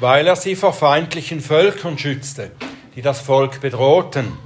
weil 0.00 0.26
er 0.26 0.34
sie 0.34 0.56
vor 0.56 0.72
feindlichen 0.72 1.40
Völkern 1.40 1.96
schützte, 1.96 2.50
die 2.96 3.02
das 3.02 3.20
Volk 3.20 3.60
bedrohten. 3.60 4.36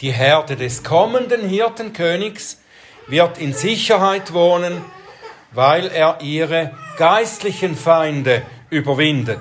Die 0.00 0.12
Herde 0.12 0.54
des 0.54 0.84
kommenden 0.84 1.48
Hirtenkönigs 1.48 2.58
wird 3.08 3.38
in 3.38 3.52
Sicherheit 3.52 4.32
wohnen, 4.32 4.84
weil 5.52 5.86
er 5.86 6.20
ihre 6.20 6.72
geistlichen 6.96 7.76
Feinde 7.76 8.42
überwindet. 8.70 9.40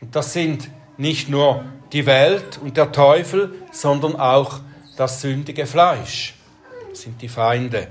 Und 0.00 0.14
das 0.14 0.32
sind 0.32 0.68
nicht 0.96 1.28
nur 1.28 1.64
die 1.92 2.06
Welt 2.06 2.58
und 2.62 2.76
der 2.76 2.92
Teufel, 2.92 3.54
sondern 3.70 4.16
auch 4.16 4.60
das 4.96 5.20
sündige 5.20 5.66
Fleisch. 5.66 6.34
Das 6.90 7.02
sind 7.02 7.22
die 7.22 7.28
Feinde, 7.28 7.88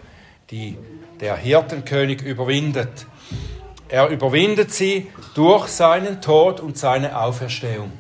die 0.50 0.78
der 1.20 1.36
Hirtenkönig 1.36 2.22
überwindet. 2.22 3.06
Er 3.90 4.08
überwindet 4.08 4.72
sie 4.72 5.12
durch 5.34 5.68
seinen 5.68 6.22
Tod 6.22 6.60
und 6.60 6.78
seine 6.78 7.20
Auferstehung. 7.20 7.92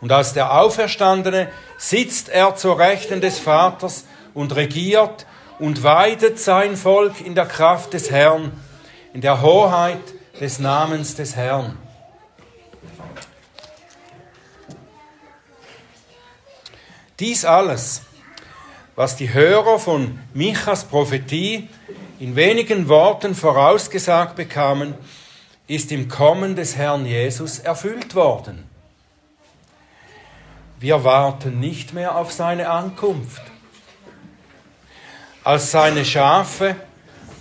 Und 0.00 0.12
als 0.12 0.34
der 0.34 0.52
Auferstandene 0.58 1.48
sitzt 1.78 2.28
er 2.28 2.56
zur 2.56 2.78
Rechten 2.78 3.22
des 3.22 3.38
Vaters 3.38 4.04
und 4.34 4.54
regiert 4.56 5.26
und 5.58 5.82
weidet 5.82 6.38
sein 6.38 6.76
Volk 6.76 7.20
in 7.24 7.34
der 7.34 7.46
Kraft 7.46 7.92
des 7.92 8.10
Herrn, 8.10 8.52
in 9.12 9.20
der 9.20 9.40
Hoheit 9.40 10.02
des 10.40 10.58
Namens 10.58 11.14
des 11.14 11.36
Herrn. 11.36 11.78
Dies 17.20 17.44
alles, 17.44 18.02
was 18.96 19.16
die 19.16 19.32
Hörer 19.32 19.78
von 19.78 20.18
Michas 20.34 20.84
Prophetie 20.84 21.68
in 22.18 22.34
wenigen 22.34 22.88
Worten 22.88 23.36
vorausgesagt 23.36 24.34
bekamen, 24.34 24.94
ist 25.66 25.92
im 25.92 26.08
Kommen 26.08 26.56
des 26.56 26.76
Herrn 26.76 27.06
Jesus 27.06 27.60
erfüllt 27.60 28.14
worden. 28.14 28.68
Wir 30.80 31.04
warten 31.04 31.60
nicht 31.60 31.94
mehr 31.94 32.16
auf 32.16 32.32
seine 32.32 32.68
Ankunft. 32.68 33.42
Als 35.44 35.72
seine 35.72 36.06
Schafe 36.06 36.74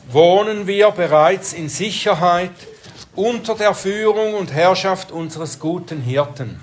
wohnen 0.09 0.67
wir 0.67 0.91
bereits 0.91 1.53
in 1.53 1.69
Sicherheit 1.69 2.51
unter 3.15 3.55
der 3.55 3.73
Führung 3.73 4.33
und 4.33 4.51
Herrschaft 4.51 5.09
unseres 5.09 5.57
guten 5.57 6.01
Hirten. 6.01 6.59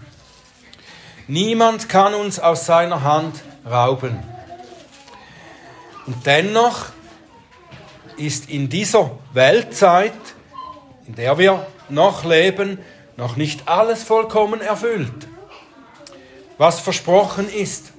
Niemand 1.29 1.88
kann 1.88 2.12
uns 2.12 2.38
aus 2.38 2.66
seiner 2.66 3.05
Hand 3.05 3.40
rauben. 3.64 4.22
Und 6.07 6.26
dennoch 6.26 6.87
ist 8.18 8.50
in 8.50 8.68
dieser 8.68 9.11
Weltzeit, 9.33 10.12
in 11.07 11.14
der 11.14 11.38
wir 11.38 11.66
noch 11.88 12.22
leben, 12.22 12.79
noch 13.16 13.37
nicht 13.37 13.66
alles 13.66 14.03
vollkommen 14.03 14.61
erfüllt, 14.61 15.26
was 16.59 16.81
versprochen 16.81 17.48
ist. 17.50 17.92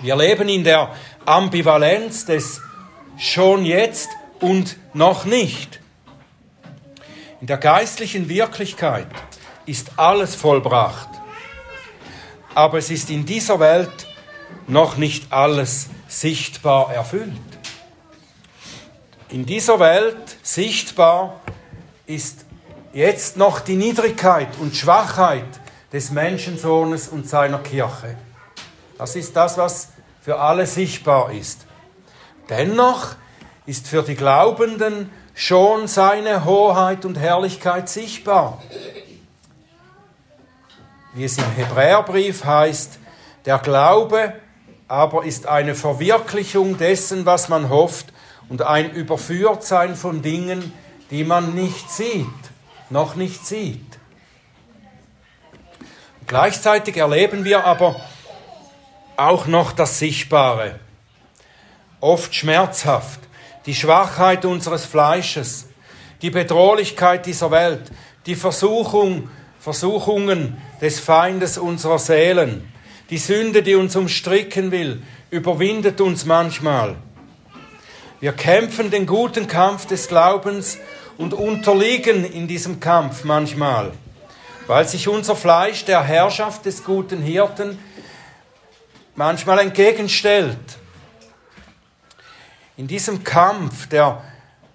Wir 0.00 0.16
leben 0.16 0.48
in 0.48 0.64
der 0.64 0.94
Ambivalenz 1.28 2.24
des 2.24 2.62
schon 3.18 3.66
jetzt 3.66 4.08
und 4.40 4.76
noch 4.94 5.26
nicht. 5.26 5.80
In 7.42 7.46
der 7.46 7.58
geistlichen 7.58 8.30
Wirklichkeit 8.30 9.08
ist 9.66 9.90
alles 9.96 10.34
vollbracht, 10.34 11.10
aber 12.54 12.78
es 12.78 12.90
ist 12.90 13.10
in 13.10 13.26
dieser 13.26 13.60
Welt 13.60 14.06
noch 14.66 14.96
nicht 14.96 15.30
alles 15.30 15.88
sichtbar 16.08 16.94
erfüllt. 16.94 17.32
In 19.28 19.44
dieser 19.44 19.78
Welt 19.80 20.38
sichtbar 20.42 21.40
ist 22.06 22.46
jetzt 22.94 23.36
noch 23.36 23.60
die 23.60 23.76
Niedrigkeit 23.76 24.48
und 24.60 24.74
Schwachheit 24.74 25.60
des 25.92 26.10
Menschensohnes 26.10 27.08
und 27.08 27.28
seiner 27.28 27.58
Kirche. 27.58 28.16
Das 28.96 29.14
ist 29.14 29.36
das, 29.36 29.58
was 29.58 29.88
für 30.28 30.40
alle 30.40 30.66
sichtbar 30.66 31.32
ist. 31.32 31.64
Dennoch 32.50 33.14
ist 33.64 33.88
für 33.88 34.02
die 34.02 34.14
Glaubenden 34.14 35.10
schon 35.34 35.88
seine 35.88 36.44
Hoheit 36.44 37.06
und 37.06 37.18
Herrlichkeit 37.18 37.88
sichtbar. 37.88 38.62
Wie 41.14 41.24
es 41.24 41.38
im 41.38 41.50
Hebräerbrief 41.52 42.44
heißt, 42.44 42.98
der 43.46 43.58
Glaube 43.60 44.34
aber 44.86 45.24
ist 45.24 45.46
eine 45.46 45.74
Verwirklichung 45.74 46.76
dessen, 46.76 47.24
was 47.24 47.48
man 47.48 47.70
hofft 47.70 48.12
und 48.50 48.60
ein 48.60 48.90
Überführtsein 48.90 49.96
von 49.96 50.20
Dingen, 50.20 50.74
die 51.10 51.24
man 51.24 51.54
nicht 51.54 51.90
sieht, 51.90 52.26
noch 52.90 53.14
nicht 53.14 53.46
sieht. 53.46 53.98
Gleichzeitig 56.26 56.98
erleben 56.98 57.46
wir 57.46 57.64
aber 57.64 57.96
auch 59.18 59.46
noch 59.46 59.72
das 59.72 59.98
Sichtbare, 59.98 60.78
oft 62.00 62.34
schmerzhaft, 62.34 63.20
die 63.66 63.74
Schwachheit 63.74 64.44
unseres 64.44 64.84
Fleisches, 64.84 65.66
die 66.22 66.30
Bedrohlichkeit 66.30 67.26
dieser 67.26 67.50
Welt, 67.50 67.90
die 68.26 68.36
Versuchung, 68.36 69.28
Versuchungen 69.58 70.56
des 70.80 71.00
Feindes 71.00 71.58
unserer 71.58 71.98
Seelen, 71.98 72.72
die 73.10 73.18
Sünde, 73.18 73.64
die 73.64 73.74
uns 73.74 73.96
umstricken 73.96 74.70
will, 74.70 75.02
überwindet 75.30 76.00
uns 76.00 76.24
manchmal. 76.24 76.94
Wir 78.20 78.32
kämpfen 78.32 78.90
den 78.92 79.06
guten 79.06 79.48
Kampf 79.48 79.86
des 79.86 80.06
Glaubens 80.06 80.78
und 81.16 81.34
unterliegen 81.34 82.24
in 82.24 82.46
diesem 82.46 82.78
Kampf 82.78 83.24
manchmal, 83.24 83.92
weil 84.68 84.86
sich 84.86 85.08
unser 85.08 85.34
Fleisch 85.34 85.84
der 85.84 86.04
Herrschaft 86.04 86.66
des 86.66 86.84
guten 86.84 87.20
Hirten 87.20 87.78
manchmal 89.18 89.58
entgegenstellt. 89.58 90.78
In 92.76 92.86
diesem 92.86 93.24
Kampf, 93.24 93.88
der 93.88 94.22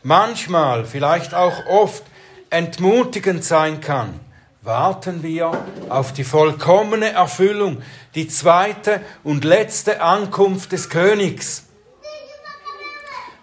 manchmal, 0.03 0.85
vielleicht 0.85 1.33
auch 1.33 1.65
oft 1.65 2.03
entmutigend 2.49 3.45
sein 3.45 3.79
kann, 3.79 4.19
warten 4.61 5.23
wir 5.23 5.65
auf 5.87 6.11
die 6.11 6.25
vollkommene 6.25 7.11
Erfüllung, 7.11 7.81
die 8.15 8.27
zweite 8.27 9.01
und 9.23 9.45
letzte 9.45 10.01
Ankunft 10.01 10.73
des 10.73 10.89
Königs. 10.89 11.63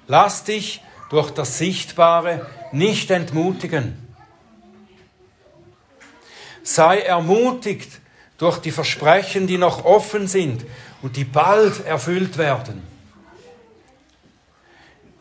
Lass 0.06 0.44
dich 0.44 0.82
durch 1.08 1.30
das 1.30 1.56
Sichtbare 1.56 2.46
nicht 2.72 3.10
entmutigen. 3.10 4.06
Sei 6.62 7.00
ermutigt 7.00 7.90
durch 8.36 8.58
die 8.58 8.70
Versprechen, 8.70 9.46
die 9.46 9.58
noch 9.58 9.86
offen 9.86 10.26
sind 10.26 10.66
und 11.02 11.16
die 11.16 11.24
bald 11.24 11.84
erfüllt 11.86 12.38
werden. 12.38 12.82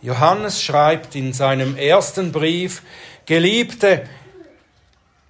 Johannes 0.02 0.63
schreibt 0.63 1.15
in 1.15 1.34
seinem 1.34 1.76
ersten 1.76 2.32
Brief, 2.32 2.84
Geliebte, 3.26 4.08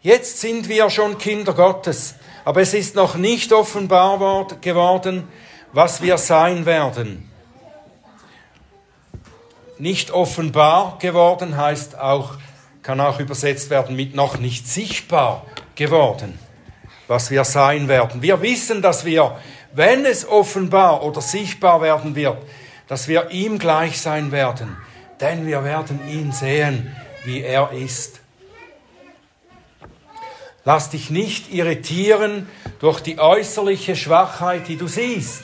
Jetzt 0.01 0.39
sind 0.39 0.69
wir 0.69 0.89
schon 0.89 1.17
Kinder 1.17 1.53
Gottes, 1.53 2.15
aber 2.45 2.61
es 2.61 2.73
ist 2.73 2.95
noch 2.95 3.15
nicht 3.15 3.51
offenbar 3.51 4.47
geworden, 4.61 5.27
was 5.73 6.01
wir 6.01 6.17
sein 6.17 6.65
werden. 6.65 7.29
Nicht 9.77 10.11
offenbar 10.11 10.97
geworden 10.99 11.57
heißt 11.57 11.99
auch, 11.99 12.37
kann 12.81 13.01
auch 13.01 13.19
übersetzt 13.19 13.69
werden 13.69 13.95
mit 13.95 14.15
noch 14.15 14.37
nicht 14.37 14.69
sichtbar 14.69 15.45
geworden, 15.75 16.39
was 17.07 17.29
wir 17.29 17.43
sein 17.43 17.89
werden. 17.89 18.21
Wir 18.21 18.41
wissen, 18.41 18.81
dass 18.81 19.03
wir, 19.03 19.37
wenn 19.73 20.05
es 20.05 20.27
offenbar 20.27 21.03
oder 21.03 21.21
sichtbar 21.21 21.81
werden 21.81 22.15
wird, 22.15 22.37
dass 22.87 23.07
wir 23.07 23.29
ihm 23.31 23.59
gleich 23.59 24.01
sein 24.01 24.31
werden, 24.31 24.77
denn 25.19 25.45
wir 25.45 25.63
werden 25.63 25.99
ihn 26.09 26.31
sehen, 26.31 26.95
wie 27.23 27.41
er 27.41 27.71
ist. 27.71 28.19
Lass 30.65 30.89
dich 30.89 31.09
nicht 31.09 31.53
irritieren 31.53 32.49
durch 32.79 32.99
die 33.01 33.19
äußerliche 33.19 33.95
Schwachheit, 33.95 34.67
die 34.67 34.77
du 34.77 34.87
siehst. 34.87 35.43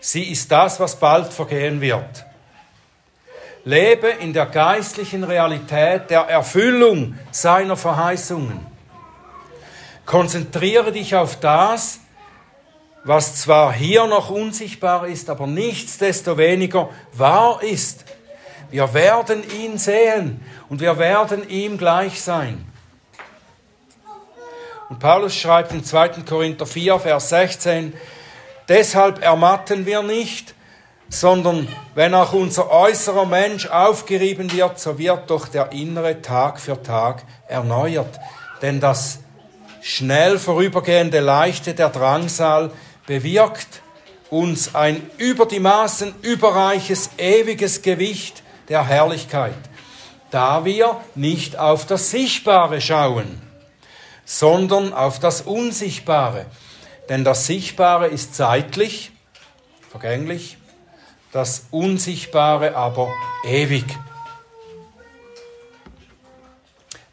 Sie 0.00 0.30
ist 0.30 0.50
das, 0.50 0.80
was 0.80 0.98
bald 0.98 1.32
vergehen 1.32 1.80
wird. 1.80 2.24
Lebe 3.64 4.08
in 4.08 4.32
der 4.32 4.46
geistlichen 4.46 5.22
Realität 5.22 6.10
der 6.10 6.22
Erfüllung 6.22 7.16
seiner 7.30 7.76
Verheißungen. 7.76 8.66
Konzentriere 10.04 10.90
dich 10.90 11.14
auf 11.14 11.38
das, 11.38 12.00
was 13.04 13.36
zwar 13.36 13.72
hier 13.72 14.06
noch 14.06 14.30
unsichtbar 14.30 15.06
ist, 15.06 15.28
aber 15.28 15.46
nichtsdestoweniger 15.46 16.90
wahr 17.12 17.62
ist. 17.62 18.04
Wir 18.70 18.94
werden 18.94 19.42
ihn 19.50 19.76
sehen 19.76 20.40
und 20.68 20.80
wir 20.80 20.98
werden 20.98 21.48
ihm 21.48 21.76
gleich 21.76 22.22
sein. 22.22 22.64
Und 24.88 24.98
Paulus 24.98 25.34
schreibt 25.34 25.72
in 25.72 25.84
2. 25.84 26.08
Korinther 26.28 26.66
4, 26.66 26.98
Vers 27.00 27.30
16, 27.30 27.92
deshalb 28.68 29.22
ermatten 29.22 29.84
wir 29.86 30.02
nicht, 30.02 30.54
sondern 31.08 31.68
wenn 31.94 32.14
auch 32.14 32.32
unser 32.32 32.70
äußerer 32.70 33.26
Mensch 33.26 33.66
aufgerieben 33.66 34.52
wird, 34.52 34.78
so 34.78 34.98
wird 34.98 35.28
doch 35.30 35.48
der 35.48 35.72
innere 35.72 36.22
Tag 36.22 36.60
für 36.60 36.82
Tag 36.82 37.24
erneuert. 37.48 38.18
Denn 38.62 38.80
das 38.80 39.18
schnell 39.82 40.38
vorübergehende 40.38 41.20
Leichte 41.20 41.74
der 41.74 41.90
Drangsal 41.90 42.70
bewirkt 43.06 43.82
uns 44.30 44.74
ein 44.74 45.02
über 45.18 45.46
die 45.46 45.60
Maßen 45.60 46.14
überreiches, 46.22 47.10
ewiges 47.18 47.82
Gewicht 47.82 48.42
der 48.68 48.86
Herrlichkeit, 48.86 49.58
da 50.30 50.64
wir 50.64 51.00
nicht 51.14 51.58
auf 51.58 51.86
das 51.86 52.10
Sichtbare 52.10 52.80
schauen, 52.80 53.40
sondern 54.24 54.94
auf 54.94 55.18
das 55.18 55.42
Unsichtbare. 55.42 56.46
Denn 57.08 57.24
das 57.24 57.46
Sichtbare 57.46 58.06
ist 58.06 58.34
zeitlich, 58.34 59.12
vergänglich, 59.90 60.56
das 61.32 61.66
Unsichtbare 61.70 62.76
aber 62.76 63.12
ewig. 63.44 63.84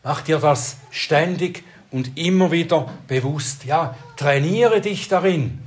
Mach 0.03 0.21
dir 0.21 0.39
das 0.39 0.77
ständig 0.91 1.63
und 1.91 2.17
immer 2.17 2.51
wieder 2.51 2.89
bewusst. 3.07 3.65
Ja, 3.65 3.95
trainiere 4.15 4.79
dich 4.79 5.07
darin. 5.09 5.59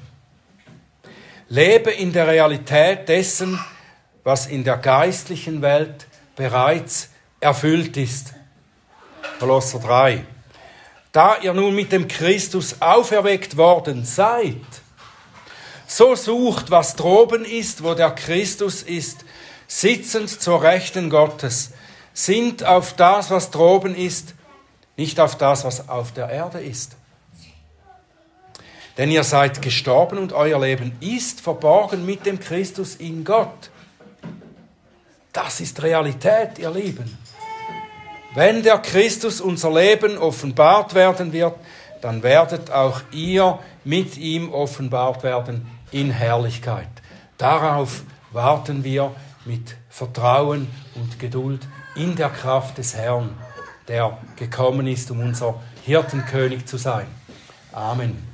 Lebe 1.52 1.90
in 1.90 2.14
der 2.14 2.28
Realität 2.28 3.10
dessen, 3.10 3.62
was 4.24 4.46
in 4.46 4.64
der 4.64 4.78
geistlichen 4.78 5.60
Welt 5.60 6.06
bereits 6.34 7.10
erfüllt 7.40 7.98
ist. 7.98 8.32
Kolosser 9.38 9.78
3. 9.80 10.24
Da 11.12 11.36
ihr 11.42 11.52
nun 11.52 11.74
mit 11.74 11.92
dem 11.92 12.08
Christus 12.08 12.76
auferweckt 12.80 13.58
worden 13.58 14.06
seid, 14.06 14.64
so 15.86 16.14
sucht, 16.14 16.70
was 16.70 16.96
droben 16.96 17.44
ist, 17.44 17.84
wo 17.84 17.92
der 17.92 18.12
Christus 18.12 18.82
ist, 18.82 19.26
sitzend 19.66 20.30
zur 20.30 20.62
Rechten 20.62 21.10
Gottes. 21.10 21.72
Sind 22.14 22.64
auf 22.64 22.94
das, 22.94 23.30
was 23.30 23.50
droben 23.50 23.94
ist, 23.94 24.32
nicht 24.96 25.20
auf 25.20 25.36
das, 25.36 25.66
was 25.66 25.86
auf 25.90 26.12
der 26.12 26.30
Erde 26.30 26.60
ist. 26.60 26.96
Denn 28.98 29.10
ihr 29.10 29.24
seid 29.24 29.62
gestorben 29.62 30.18
und 30.18 30.32
euer 30.32 30.60
Leben 30.60 30.92
ist 31.00 31.40
verborgen 31.40 32.04
mit 32.04 32.26
dem 32.26 32.38
Christus 32.38 32.96
in 32.96 33.24
Gott. 33.24 33.70
Das 35.32 35.60
ist 35.60 35.82
Realität, 35.82 36.58
ihr 36.58 36.70
Lieben. 36.70 37.18
Wenn 38.34 38.62
der 38.62 38.78
Christus 38.78 39.40
unser 39.40 39.72
Leben 39.72 40.18
offenbart 40.18 40.94
werden 40.94 41.32
wird, 41.32 41.54
dann 42.00 42.22
werdet 42.22 42.70
auch 42.70 43.00
ihr 43.12 43.58
mit 43.84 44.16
ihm 44.16 44.52
offenbart 44.52 45.22
werden 45.22 45.66
in 45.90 46.10
Herrlichkeit. 46.10 46.88
Darauf 47.38 48.02
warten 48.32 48.84
wir 48.84 49.14
mit 49.44 49.76
Vertrauen 49.88 50.68
und 50.94 51.18
Geduld 51.18 51.66
in 51.94 52.16
der 52.16 52.30
Kraft 52.30 52.78
des 52.78 52.94
Herrn, 52.94 53.30
der 53.88 54.18
gekommen 54.36 54.86
ist, 54.86 55.10
um 55.10 55.20
unser 55.20 55.60
Hirtenkönig 55.84 56.66
zu 56.66 56.76
sein. 56.78 57.06
Amen. 57.72 58.31